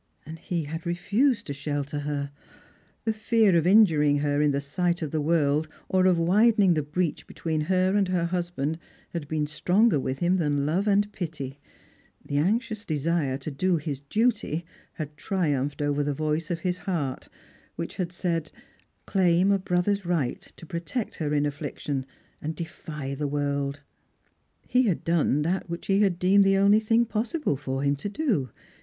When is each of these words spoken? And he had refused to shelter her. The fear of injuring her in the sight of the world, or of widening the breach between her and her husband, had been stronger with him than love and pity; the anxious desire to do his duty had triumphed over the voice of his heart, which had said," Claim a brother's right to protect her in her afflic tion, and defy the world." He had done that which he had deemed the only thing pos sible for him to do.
And 0.25 0.39
he 0.39 0.63
had 0.63 0.83
refused 0.87 1.45
to 1.45 1.53
shelter 1.53 1.99
her. 1.99 2.31
The 3.05 3.13
fear 3.13 3.55
of 3.55 3.67
injuring 3.67 4.17
her 4.17 4.41
in 4.41 4.49
the 4.49 4.59
sight 4.59 5.03
of 5.03 5.11
the 5.11 5.21
world, 5.21 5.67
or 5.87 6.07
of 6.07 6.17
widening 6.17 6.73
the 6.73 6.81
breach 6.81 7.27
between 7.27 7.61
her 7.61 7.95
and 7.95 8.07
her 8.07 8.25
husband, 8.25 8.79
had 9.09 9.27
been 9.27 9.45
stronger 9.45 9.99
with 9.99 10.17
him 10.17 10.37
than 10.37 10.65
love 10.65 10.87
and 10.87 11.11
pity; 11.13 11.59
the 12.25 12.37
anxious 12.37 12.83
desire 12.83 13.37
to 13.37 13.51
do 13.51 13.77
his 13.77 13.99
duty 13.99 14.65
had 14.93 15.17
triumphed 15.17 15.83
over 15.83 16.01
the 16.01 16.15
voice 16.15 16.49
of 16.49 16.61
his 16.61 16.79
heart, 16.89 17.29
which 17.75 17.97
had 17.97 18.11
said," 18.11 18.51
Claim 19.05 19.51
a 19.51 19.59
brother's 19.59 20.03
right 20.03 20.41
to 20.57 20.65
protect 20.65 21.13
her 21.17 21.31
in 21.31 21.45
her 21.45 21.51
afflic 21.51 21.77
tion, 21.77 22.07
and 22.41 22.55
defy 22.55 23.13
the 23.13 23.27
world." 23.27 23.81
He 24.67 24.87
had 24.87 25.03
done 25.03 25.43
that 25.43 25.69
which 25.69 25.85
he 25.85 26.01
had 26.01 26.17
deemed 26.17 26.43
the 26.43 26.57
only 26.57 26.79
thing 26.79 27.05
pos 27.05 27.33
sible 27.33 27.55
for 27.55 27.83
him 27.83 27.95
to 27.97 28.09
do. 28.09 28.49